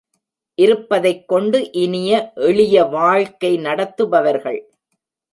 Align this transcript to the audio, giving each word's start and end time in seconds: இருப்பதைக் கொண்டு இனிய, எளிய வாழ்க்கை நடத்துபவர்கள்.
இருப்பதைக் 0.55 1.27
கொண்டு 1.27 1.71
இனிய, 1.71 2.31
எளிய 2.35 2.83
வாழ்க்கை 2.83 3.57
நடத்துபவர்கள். 3.57 4.73